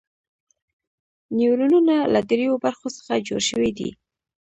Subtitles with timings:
[1.37, 3.89] نیورونونه له دریو برخو څخه جوړ شوي دي.